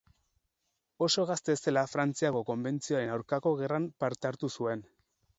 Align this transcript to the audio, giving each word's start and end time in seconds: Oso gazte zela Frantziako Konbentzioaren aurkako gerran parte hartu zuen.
Oso 1.07 1.25
gazte 1.31 1.55
zela 1.65 1.83
Frantziako 1.91 2.41
Konbentzioaren 2.47 3.11
aurkako 3.17 3.53
gerran 3.59 3.85
parte 4.05 4.31
hartu 4.31 4.51
zuen. 4.61 4.83